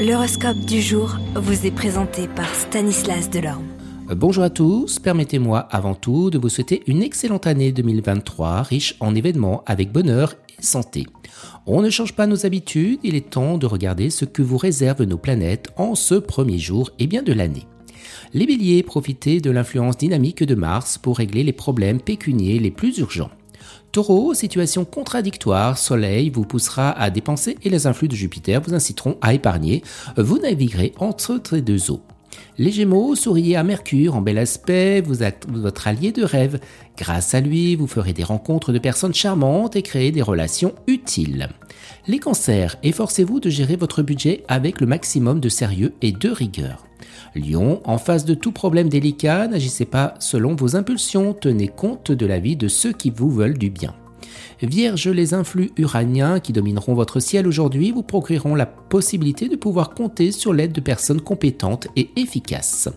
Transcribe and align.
L'horoscope 0.00 0.60
du 0.60 0.80
jour 0.80 1.18
vous 1.34 1.66
est 1.66 1.70
présenté 1.70 2.26
par 2.26 2.48
Stanislas 2.54 3.28
Delorme. 3.28 3.66
Bonjour 4.08 4.42
à 4.42 4.48
tous, 4.48 4.98
permettez-moi 4.98 5.58
avant 5.58 5.94
tout 5.94 6.30
de 6.30 6.38
vous 6.38 6.48
souhaiter 6.48 6.82
une 6.86 7.02
excellente 7.02 7.46
année 7.46 7.70
2023 7.70 8.62
riche 8.62 8.96
en 9.00 9.14
événements 9.14 9.62
avec 9.66 9.92
bonheur 9.92 10.36
et 10.58 10.62
santé. 10.62 11.04
On 11.66 11.82
ne 11.82 11.90
change 11.90 12.14
pas 12.14 12.26
nos 12.26 12.46
habitudes, 12.46 12.98
il 13.02 13.14
est 13.14 13.28
temps 13.28 13.58
de 13.58 13.66
regarder 13.66 14.08
ce 14.08 14.24
que 14.24 14.40
vous 14.40 14.56
réservent 14.56 15.04
nos 15.04 15.18
planètes 15.18 15.68
en 15.76 15.94
ce 15.94 16.14
premier 16.14 16.56
jour 16.56 16.88
et 16.98 17.06
bien 17.06 17.22
de 17.22 17.34
l'année. 17.34 17.66
Les 18.32 18.46
béliers, 18.46 18.82
profitez 18.82 19.42
de 19.42 19.50
l'influence 19.50 19.98
dynamique 19.98 20.42
de 20.42 20.54
Mars 20.54 20.96
pour 20.96 21.18
régler 21.18 21.44
les 21.44 21.52
problèmes 21.52 22.00
pécuniers 22.00 22.58
les 22.58 22.70
plus 22.70 22.96
urgents. 22.96 23.30
Taureau, 23.92 24.34
situation 24.34 24.84
contradictoire, 24.84 25.76
Soleil 25.76 26.30
vous 26.30 26.44
poussera 26.44 26.92
à 26.92 27.10
dépenser 27.10 27.58
et 27.64 27.70
les 27.70 27.88
influx 27.88 28.06
de 28.06 28.14
Jupiter 28.14 28.60
vous 28.60 28.74
inciteront 28.74 29.16
à 29.20 29.34
épargner. 29.34 29.82
Vous 30.16 30.38
naviguerez 30.38 30.92
entre 30.98 31.40
ces 31.44 31.60
deux 31.60 31.90
eaux. 31.90 32.00
Les 32.58 32.72
Gémeaux, 32.72 33.14
souriez 33.14 33.56
à 33.56 33.62
Mercure 33.62 34.16
en 34.16 34.20
bel 34.20 34.38
aspect, 34.38 35.00
vous 35.00 35.22
êtes 35.22 35.46
votre 35.48 35.88
allié 35.88 36.12
de 36.12 36.22
rêve. 36.22 36.60
Grâce 36.96 37.34
à 37.34 37.40
lui, 37.40 37.74
vous 37.74 37.86
ferez 37.86 38.12
des 38.12 38.24
rencontres 38.24 38.72
de 38.72 38.78
personnes 38.78 39.14
charmantes 39.14 39.76
et 39.76 39.82
créer 39.82 40.12
des 40.12 40.22
relations 40.22 40.74
utiles. 40.86 41.48
Les 42.06 42.18
cancers, 42.18 42.76
efforcez-vous 42.82 43.40
de 43.40 43.50
gérer 43.50 43.76
votre 43.76 44.02
budget 44.02 44.44
avec 44.48 44.80
le 44.80 44.86
maximum 44.86 45.40
de 45.40 45.48
sérieux 45.48 45.94
et 46.02 46.12
de 46.12 46.28
rigueur. 46.28 46.86
Lion, 47.34 47.80
en 47.84 47.98
face 47.98 48.24
de 48.24 48.34
tout 48.34 48.52
problème 48.52 48.88
délicat, 48.88 49.46
n'agissez 49.46 49.84
pas 49.84 50.14
selon 50.18 50.54
vos 50.54 50.76
impulsions, 50.76 51.32
tenez 51.32 51.68
compte 51.68 52.12
de 52.12 52.26
la 52.26 52.38
vie 52.38 52.56
de 52.56 52.68
ceux 52.68 52.92
qui 52.92 53.10
vous 53.10 53.30
veulent 53.30 53.58
du 53.58 53.70
bien. 53.70 53.94
Vierge, 54.62 55.08
les 55.08 55.34
influx 55.34 55.70
uraniens 55.76 56.40
qui 56.40 56.52
domineront 56.52 56.94
votre 56.94 57.20
ciel 57.20 57.46
aujourd'hui 57.46 57.92
vous 57.92 58.02
procureront 58.02 58.54
la 58.54 58.66
possibilité 58.66 59.48
de 59.48 59.56
pouvoir 59.56 59.90
compter 59.90 60.32
sur 60.32 60.52
l'aide 60.52 60.72
de 60.72 60.80
personnes 60.80 61.20
compétentes 61.20 61.88
et 61.96 62.10
efficaces. 62.16 62.88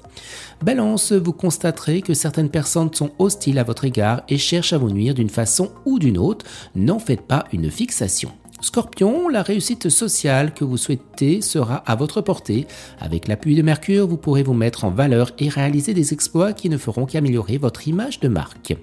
Balance, 0.62 1.12
vous 1.12 1.34
constaterez 1.34 2.02
que 2.02 2.14
certaines 2.14 2.50
personnes 2.50 2.94
sont 2.94 3.12
hostiles 3.20 3.60
à 3.60 3.64
votre 3.64 3.86
égard 3.86 4.24
et 4.30 4.38
cherchent 4.38 4.74
à 4.74 4.78
vous 4.78 4.92
nuire 4.92 5.14
d'une 5.14 5.30
façon 5.30 5.72
ou 5.86 6.00
d'une 6.00 6.18
autre. 6.18 6.46
N'en 6.76 7.00
faites 7.00 7.22
pas 7.22 7.46
une 7.52 7.70
fixation. 7.70 8.32
Scorpion, 8.64 9.28
la 9.28 9.44
réussite 9.44 9.90
sociale 9.90 10.54
que 10.54 10.64
vous 10.64 10.78
souhaitez 10.78 11.42
sera 11.42 11.76
à 11.76 11.96
votre 11.96 12.22
portée. 12.22 12.66
Avec 13.02 13.28
l'appui 13.28 13.56
de 13.56 13.62
Mercure, 13.62 14.08
vous 14.08 14.16
pourrez 14.16 14.42
vous 14.42 14.54
mettre 14.54 14.86
en 14.86 14.90
valeur 14.90 15.32
et 15.38 15.50
réaliser 15.50 15.94
des 15.94 16.14
exploits 16.14 16.54
qui 16.54 16.70
ne 16.70 16.78
feront 16.78 17.06
qu'améliorer 17.06 17.58
votre 17.58 17.90
image 17.90 18.22
de 18.22 18.30
marque. 18.30 18.78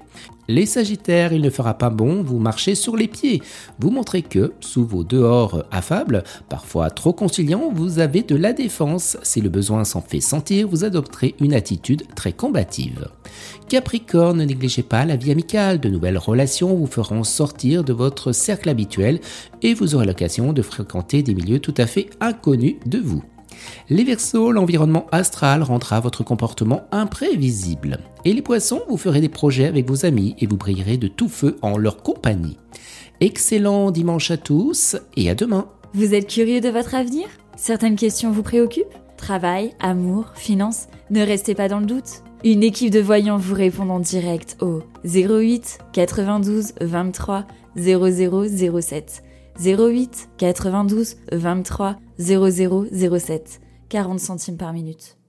Les 0.50 0.66
Sagittaires, 0.66 1.32
il 1.32 1.42
ne 1.42 1.48
fera 1.48 1.74
pas 1.74 1.90
bon, 1.90 2.24
vous 2.24 2.40
marchez 2.40 2.74
sur 2.74 2.96
les 2.96 3.06
pieds. 3.06 3.40
Vous 3.78 3.90
montrez 3.90 4.22
que, 4.22 4.52
sous 4.58 4.84
vos 4.84 5.04
dehors 5.04 5.62
affables, 5.70 6.24
parfois 6.48 6.90
trop 6.90 7.12
conciliants, 7.12 7.70
vous 7.72 8.00
avez 8.00 8.24
de 8.24 8.34
la 8.34 8.52
défense. 8.52 9.16
Si 9.22 9.40
le 9.40 9.48
besoin 9.48 9.84
s'en 9.84 10.00
fait 10.00 10.18
sentir, 10.18 10.66
vous 10.66 10.82
adopterez 10.82 11.36
une 11.38 11.54
attitude 11.54 12.02
très 12.16 12.32
combative. 12.32 13.06
Capricorne, 13.68 14.38
ne 14.38 14.44
négligez 14.44 14.82
pas 14.82 15.04
la 15.04 15.14
vie 15.14 15.30
amicale. 15.30 15.78
De 15.78 15.88
nouvelles 15.88 16.18
relations 16.18 16.74
vous 16.74 16.88
feront 16.88 17.22
sortir 17.22 17.84
de 17.84 17.92
votre 17.92 18.32
cercle 18.32 18.70
habituel 18.70 19.20
et 19.62 19.72
vous 19.72 19.94
aurez 19.94 20.06
l'occasion 20.06 20.52
de 20.52 20.62
fréquenter 20.62 21.22
des 21.22 21.34
milieux 21.34 21.60
tout 21.60 21.74
à 21.76 21.86
fait 21.86 22.10
inconnus 22.20 22.74
de 22.86 22.98
vous. 22.98 23.22
Les 23.88 24.04
Verseaux, 24.04 24.52
l'environnement 24.52 25.06
astral 25.12 25.62
rendra 25.62 26.00
votre 26.00 26.24
comportement 26.24 26.82
imprévisible. 26.92 27.98
Et 28.24 28.32
les 28.32 28.42
Poissons, 28.42 28.82
vous 28.88 28.96
ferez 28.96 29.20
des 29.20 29.28
projets 29.28 29.66
avec 29.66 29.88
vos 29.88 30.04
amis 30.04 30.34
et 30.38 30.46
vous 30.46 30.56
brillerez 30.56 30.96
de 30.96 31.08
tout 31.08 31.28
feu 31.28 31.56
en 31.62 31.76
leur 31.76 32.02
compagnie. 32.02 32.56
Excellent 33.20 33.90
dimanche 33.90 34.30
à 34.30 34.36
tous 34.36 34.96
et 35.16 35.28
à 35.28 35.34
demain. 35.34 35.66
Vous 35.92 36.14
êtes 36.14 36.28
curieux 36.28 36.60
de 36.60 36.68
votre 36.68 36.94
avenir? 36.94 37.26
Certaines 37.56 37.96
questions 37.96 38.30
vous 38.30 38.42
préoccupent? 38.42 38.86
Travail, 39.16 39.74
amour, 39.80 40.32
finances 40.34 40.86
Ne 41.10 41.20
restez 41.20 41.54
pas 41.54 41.68
dans 41.68 41.80
le 41.80 41.86
doute. 41.86 42.22
Une 42.42 42.62
équipe 42.62 42.90
de 42.90 43.00
voyants 43.00 43.36
vous 43.36 43.54
répond 43.54 43.90
en 43.90 44.00
direct 44.00 44.56
au 44.62 44.82
08 45.04 45.78
92 45.92 46.72
23 46.80 47.44
0007. 47.76 49.22
08 49.58 50.30
92 50.38 51.16
23 51.32 51.96
0007. 52.18 53.60
40 53.88 54.20
centimes 54.20 54.56
par 54.56 54.72
minute. 54.72 55.19